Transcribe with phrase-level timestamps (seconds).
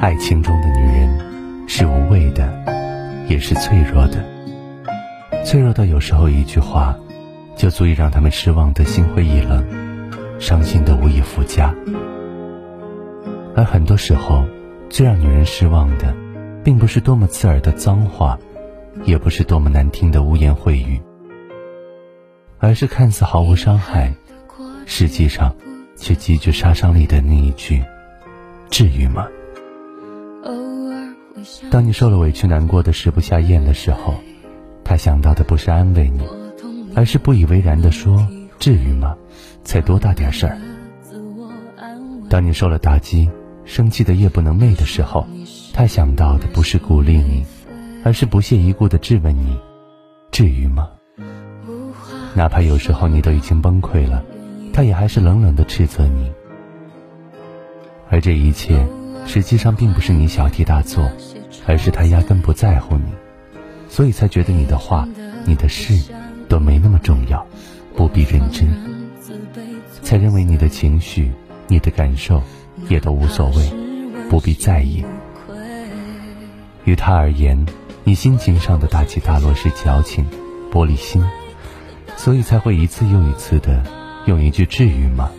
[0.00, 2.52] 爱情中的女人是无畏的，
[3.28, 4.24] 也是脆弱的。
[5.44, 6.96] 脆弱到有时候一句话，
[7.56, 9.64] 就足以让他们失望的心灰意冷，
[10.38, 11.74] 伤心的无以复加。
[13.54, 14.44] 而很多时候，
[14.88, 16.14] 最让女人失望的，
[16.64, 18.38] 并不是多么刺耳的脏话，
[19.04, 21.00] 也不是多么难听的污言秽语，
[22.58, 24.14] 而是看似毫无伤害，
[24.86, 25.54] 实际上
[25.96, 27.82] 却极具杀伤力的那一句
[28.70, 29.26] ：“至于吗？”
[31.70, 34.14] 当你受了委屈、难过的食不下咽的时候，
[34.84, 36.22] 他想到的不是安慰你，
[36.94, 38.26] 而是不以为然的说
[38.58, 39.16] ：“至于吗？
[39.64, 40.58] 才多大点事儿。”
[42.30, 43.28] 当你受了打击、
[43.64, 45.26] 生气的夜不能寐的时候，
[45.72, 47.44] 他想到的不是鼓励你，
[48.04, 49.58] 而是不屑一顾的质问你
[50.30, 50.88] ：“至于吗？”
[52.34, 54.24] 哪怕有时候你都已经崩溃了，
[54.72, 56.32] 他也还是冷冷的斥责你。
[58.10, 58.86] 而这一切。
[59.24, 61.08] 实际上并不是你小题大做，
[61.64, 63.04] 而是他压根不在乎你，
[63.88, 65.08] 所以才觉得你的话、
[65.44, 66.12] 你的事
[66.48, 67.46] 都没那么重要，
[67.94, 68.68] 不必认真，
[70.02, 71.30] 才认为你的情绪、
[71.68, 72.42] 你的感受
[72.88, 73.72] 也都无所谓，
[74.28, 75.04] 不必在意。
[76.84, 77.64] 于他而言，
[78.02, 80.26] 你心情上的大起大落是矫情、
[80.72, 81.24] 玻璃心，
[82.16, 83.84] 所以才会一次又一次的
[84.26, 85.30] 用一句“至于吗”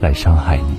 [0.00, 0.76] 来伤害你。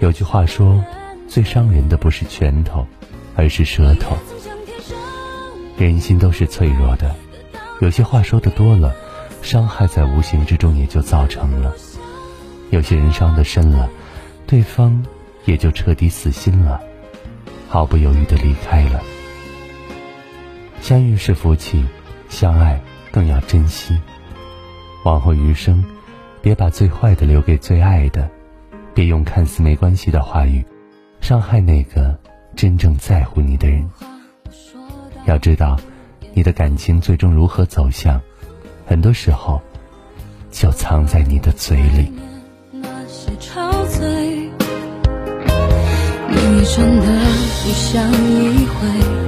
[0.00, 0.84] 有句话说，
[1.26, 2.86] 最伤人的不是拳头，
[3.34, 4.16] 而是舌头。
[5.78, 7.14] 人心都是脆弱的，
[7.80, 8.94] 有些话说的多了，
[9.42, 11.74] 伤害在无形之中也就造成了。
[12.70, 13.88] 有些人伤的深了，
[14.46, 15.04] 对方
[15.44, 16.80] 也就彻底死心了，
[17.68, 19.02] 毫不犹豫的离开了。
[20.80, 21.84] 相遇是福气，
[22.28, 23.98] 相爱更要珍惜。
[25.06, 25.84] 往后余生，
[26.42, 28.28] 别把最坏的留给最爱的。
[28.92, 30.64] 别用看似没关系的话语，
[31.20, 32.18] 伤害那个
[32.56, 33.88] 真正在乎你的人。
[35.26, 35.78] 要知道，
[36.34, 38.20] 你的感情最终如何走向，
[38.84, 39.62] 很多时候
[40.50, 42.12] 就藏在你的嘴里。
[46.28, 47.06] 你真的
[47.62, 49.25] 不想一回，